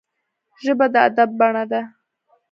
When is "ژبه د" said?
0.63-0.95